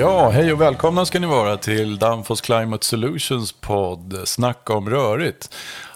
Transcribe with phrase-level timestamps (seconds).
[0.00, 5.54] Ja, hej och välkomna ska ni vara till Danfoss Climate Solutions podd Snacka om rörigt.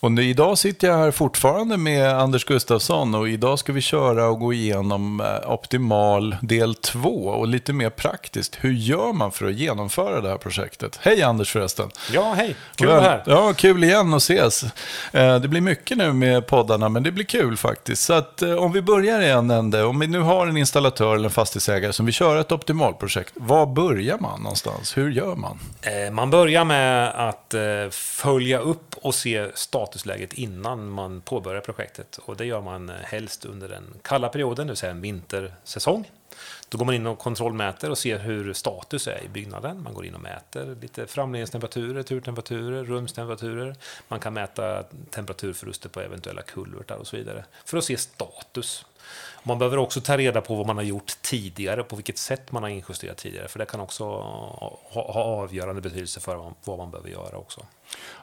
[0.00, 4.28] Och nu, idag sitter jag här fortfarande med Anders Gustafsson och idag ska vi köra
[4.28, 8.58] och gå igenom eh, Optimal del 2 och lite mer praktiskt.
[8.60, 10.98] Hur gör man för att genomföra det här projektet?
[11.02, 11.90] Hej Anders förresten!
[12.12, 12.56] Ja, hej!
[12.74, 13.22] Kul att vara här!
[13.26, 14.64] Ja, kul igen att ses.
[15.12, 18.02] Eh, det blir mycket nu med poddarna, men det blir kul faktiskt.
[18.02, 21.14] Så att, eh, om vi börjar i en ände, om vi nu har en installatör
[21.14, 24.96] eller en fastighetsägare som vill köra ett optimalprojekt, var börjar man någonstans?
[24.96, 25.58] Hur gör man?
[26.12, 27.54] Man börjar med att
[27.90, 32.18] följa upp och se status statusläget innan man påbörjar projektet.
[32.18, 36.10] Och det gör man eh, helst under den kalla perioden, det vill säga en vintersäsong.
[36.68, 39.82] Då går man in och kontrollmäter och ser hur status är i byggnaden.
[39.82, 43.76] Man går in och mäter lite framledningstemperaturer, turtemperaturer, rumstemperaturer.
[44.08, 48.86] Man kan mäta temperaturförluster på eventuella kulvertar och så vidare för att se status.
[49.42, 52.62] Man behöver också ta reda på vad man har gjort tidigare, på vilket sätt man
[52.62, 57.36] har injusterat tidigare, för det kan också ha avgörande betydelse för vad man behöver göra
[57.36, 57.60] också.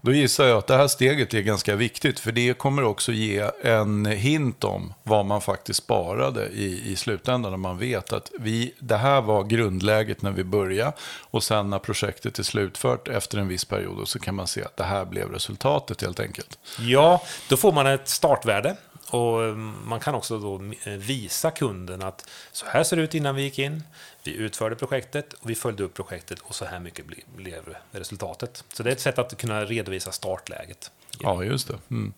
[0.00, 3.50] Då gissar jag att det här steget är ganska viktigt, för det kommer också ge
[3.62, 7.52] en hint om vad man faktiskt sparade i, i slutändan.
[7.52, 11.78] När man vet att vi, det här var grundläget när vi började och sen när
[11.78, 15.32] projektet är slutfört efter en viss period så kan man se att det här blev
[15.32, 16.58] resultatet helt enkelt.
[16.78, 18.76] Ja, då får man ett startvärde
[19.12, 23.14] och mm, man kan också då eh, visa kunden att så här ser det ut
[23.14, 23.82] innan vi gick in.
[24.24, 27.04] Vi utförde projektet och vi följde upp projektet och så här mycket
[27.36, 28.64] blev resultatet.
[28.72, 30.90] Så det är ett sätt att kunna redovisa startläget.
[31.18, 31.78] Ja, just det.
[31.90, 32.12] Mm.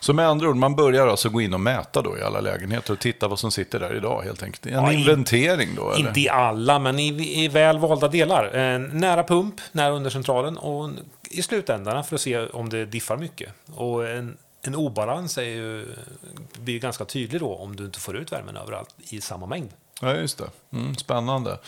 [0.00, 2.92] Så med andra ord, man börjar alltså gå in och mäta då i alla lägenheter
[2.92, 4.66] och titta vad som sitter där idag helt enkelt.
[4.66, 5.90] En ja, inventering då?
[5.90, 6.08] Eller?
[6.08, 8.44] Inte i alla, men i, i väl valda delar.
[8.44, 10.90] Eh, nära pump, nära undercentralen och
[11.30, 13.52] i slutändarna för att se om det diffar mycket.
[13.74, 15.86] Och en en obalans är ju,
[16.58, 19.70] blir ganska tydlig då om du inte får ut värmen överallt i samma mängd.
[20.00, 20.50] Ja, just det.
[20.72, 21.58] Mm, spännande.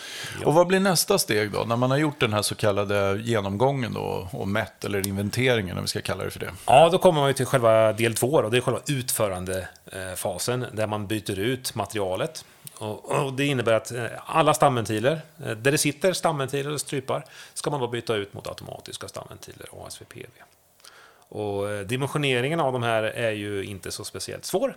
[0.40, 0.46] Ja.
[0.46, 1.64] Och vad blir nästa steg då?
[1.64, 5.82] När man har gjort den här så kallade genomgången då, och mätt, eller inventeringen om
[5.82, 6.52] vi ska kalla det för det.
[6.66, 8.48] Ja, då kommer man till själva del två, då.
[8.48, 12.44] det är själva utförandefasen, där man byter ut materialet.
[12.78, 17.24] Och, det innebär att eh, alla stamventiler, eh, där det sitter stamventiler och strypar,
[17.54, 20.30] ska man då byta ut mot automatiska stamventiler, ASVPV.
[21.30, 24.76] Och eh, dimensioneringen av de här är ju inte så speciellt svår.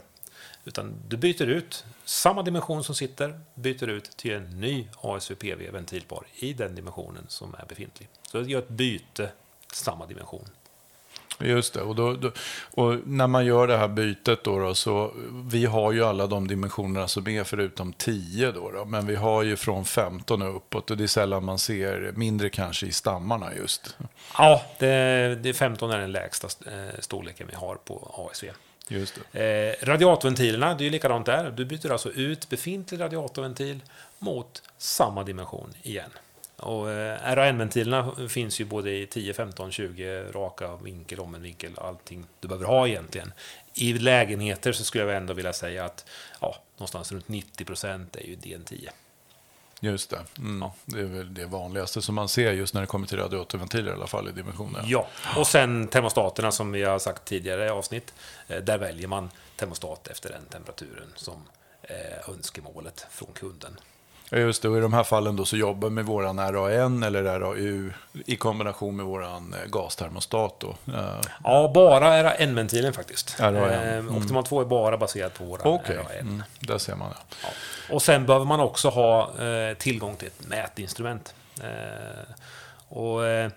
[0.65, 6.23] Utan du byter ut samma dimension som sitter, byter ut till en ny ASVPV ventilpar
[6.35, 8.09] i den dimensionen som är befintlig.
[8.31, 9.31] Så du gör ett byte,
[9.73, 10.45] samma dimension.
[11.39, 12.31] Just det, och, då, då,
[12.73, 15.13] och, när man gör det här bytet då, då, så
[15.51, 19.43] vi har ju alla de dimensionerna som är förutom 10 då, då, men vi har
[19.43, 23.55] ju från 15 och uppåt och det är sällan man ser mindre kanske i stammarna
[23.55, 23.97] just.
[24.37, 28.45] Ja, det, det 15 är den lägsta eh, storleken vi har på ASV.
[28.87, 29.75] Just det.
[29.79, 31.51] Eh, radiatorventilerna, det är ju likadant där.
[31.51, 33.79] Du byter alltså ut befintlig radiatorventil
[34.19, 36.09] mot samma dimension igen.
[36.63, 42.25] Och eh, RAN-ventilerna finns ju både i 10, 15, 20 raka vinkel, omvänd vinkel, allting
[42.39, 43.33] du behöver ha egentligen.
[43.73, 46.05] I lägenheter så skulle jag ändå vilja säga att
[46.41, 48.89] ja, någonstans runt 90 procent är ju DN10.
[49.79, 50.19] Just det.
[50.37, 50.61] Mm.
[50.61, 50.73] Ja.
[50.85, 53.93] Det är väl det vanligaste som man ser just när det kommer till radiatorventiler i
[53.93, 54.83] alla fall i dimensionen.
[54.87, 55.07] Ja,
[55.37, 58.13] och sen termostaterna som vi har sagt tidigare i avsnitt.
[58.47, 61.43] Eh, där väljer man termostat efter den temperaturen som
[61.81, 63.77] är önskemålet från kunden.
[64.33, 64.69] Ja, just det.
[64.69, 67.91] Och i de här fallen då så jobbar vi med våran RAN eller RAU
[68.25, 70.59] i kombination med våran eh, gastermostat.
[70.59, 70.75] Då.
[70.93, 73.39] Eh, ja, bara RAN-ventilen faktiskt.
[73.39, 73.55] RAN.
[73.55, 74.17] Eh, mm.
[74.17, 75.95] Optimal 2 är bara baserad på våran okay.
[75.95, 76.05] RAN.
[76.19, 77.35] Mm, där ser man ja.
[77.43, 77.49] ja.
[77.95, 79.31] Och sen behöver man också ha
[79.77, 81.33] tillgång till ett mätinstrument.
[82.89, 83.51] Och, eh,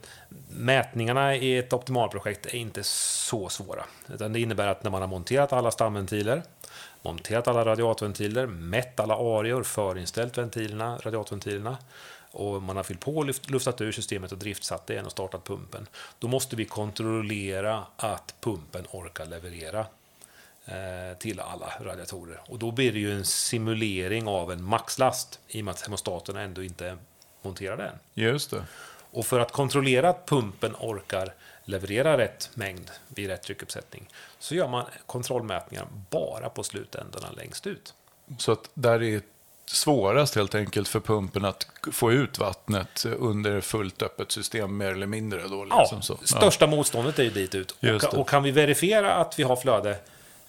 [0.48, 3.84] mätningarna i ett optimalprojekt är inte så svåra.
[4.14, 6.42] Utan det innebär att när man har monterat alla stamventiler
[7.06, 11.76] monterat alla radiatorventiler, mätt alla arior, förinställt ventilerna, radiatorventilerna
[12.30, 15.44] och man har fyllt på, och luftat ur systemet och driftsatt det igen och startat
[15.44, 15.86] pumpen.
[16.18, 19.86] Då måste vi kontrollera att pumpen orkar leverera
[20.64, 22.40] eh, till alla radiatorer.
[22.46, 26.40] Och då blir det ju en simulering av en maxlast i och med att hemostaterna
[26.40, 26.98] ändå inte är
[27.42, 27.98] monterade än.
[28.14, 28.64] Just det.
[29.16, 31.34] Och för att kontrollera att pumpen orkar
[31.64, 34.08] leverera rätt mängd vid rätt tryckuppsättning
[34.38, 37.94] så gör man kontrollmätningar bara på slutändarna längst ut.
[38.38, 39.20] Så att där är
[39.66, 45.06] svårast helt enkelt för pumpen att få ut vattnet under fullt öppet system mer eller
[45.06, 45.48] mindre.
[45.48, 46.70] Då, liksom ja, största ja.
[46.70, 47.72] motståndet är ju dit ut.
[47.82, 49.98] Och, och, kan vi verifiera att vi har flöde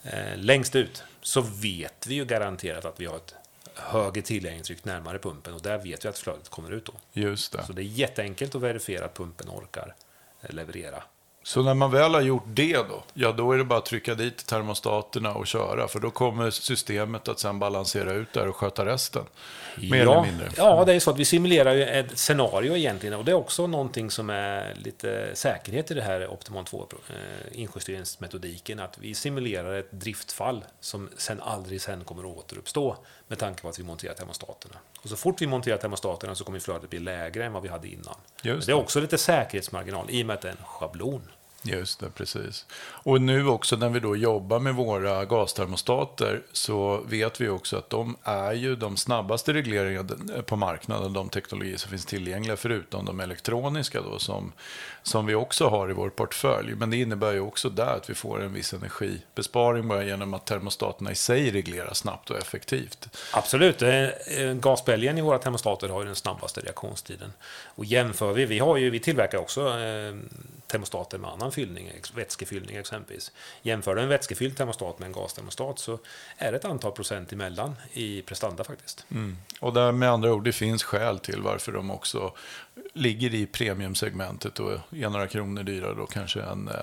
[0.03, 3.35] eh, längst ut så vet vi ju garanterat att vi har ett
[3.79, 6.93] högre tillgänglighetstryck närmare pumpen och där vet vi att flödet kommer ut då.
[7.13, 7.63] Just det.
[7.63, 9.95] Så det är jätteenkelt att verifiera att pumpen orkar
[10.49, 11.03] leverera
[11.47, 14.15] Så när man väl har gjort det då, ja då är det bara att trycka
[14.15, 15.87] dit termostaterna och köra.
[15.87, 19.23] För då kommer systemet att sen balansera ut där och sköta resten.
[19.77, 20.49] Mer ja, eller mindre.
[20.57, 23.19] Ja, det är så att vi simulerar ju ett scenario egentligen.
[23.19, 27.15] Och det är också någonting som är lite säkerhet i det här Optimon 2 eh,
[27.61, 28.79] injusteringsmetodiken.
[28.79, 32.97] Att vi simulerar ett driftfall som sen aldrig sen kommer att återuppstå.
[33.27, 34.75] Med tanke på att vi monterar termostaterna.
[35.01, 37.87] Och så fort vi monterar termostaterna så kommer flödet bli lägre än vad vi hade
[37.87, 38.15] innan.
[38.41, 41.21] Just det är också lite säkerhetsmarginal i och med att det är en schablon.
[41.67, 42.65] Just det, precis.
[42.79, 47.89] Och nu också när vi då jobbar med våra gastermostater så vet vi också att
[47.89, 50.09] de är ju de snabbaste regleringarna
[50.45, 54.51] på marknaden, de teknologier som finns tillgängliga förutom de elektroniska då som,
[55.03, 56.75] som vi också har i vår portfölj.
[56.75, 60.45] Men det innebär ju också där att vi får en viss energibesparing bara genom att
[60.45, 63.09] termostaterna i sig regleras snabbt och effektivt.
[63.33, 67.33] Absolut, eh, eh, gasbälgen i våra termostater har ju den snabbaste reaktionstiden.
[67.65, 70.15] Och jämför vi, vi, har ju, vi tillverkar också eh,
[70.67, 73.31] termostater med annan fyllning, vätskefyllning exempelvis.
[73.61, 75.99] Jämför du en vätskefylld termostat med en gastermostat så
[76.37, 79.05] är det ett antal procent emellan i prestanda faktiskt.
[79.11, 79.37] Mm.
[79.59, 82.33] Och där med andra ord, det finns skäl till varför de också
[82.93, 86.73] ligger i premiumsegmentet och är några kronor dyrare då kanske än äh,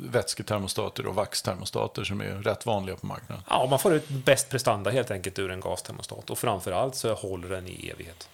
[0.00, 3.44] vätsketermostater och vaxtermostater som är rätt vanliga på marknaden.
[3.48, 7.48] Ja, man får ut bäst prestanda helt enkelt ur en gastermostat och framförallt så håller
[7.48, 8.28] den i evighet.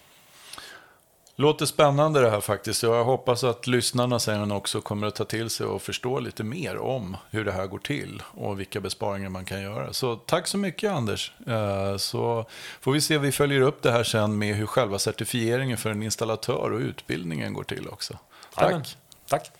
[1.39, 2.83] Låter spännande det här faktiskt.
[2.83, 6.77] Jag hoppas att lyssnarna sen också kommer att ta till sig och förstå lite mer
[6.77, 9.93] om hur det här går till och vilka besparingar man kan göra.
[9.93, 11.31] Så tack så mycket Anders.
[11.47, 12.45] Eh, så
[12.81, 16.03] får vi se, vi följer upp det här sen med hur själva certifieringen för en
[16.03, 18.17] installatör och utbildningen går till också.
[18.55, 18.71] Tack.
[18.71, 18.83] Amen.
[19.27, 19.51] Tack.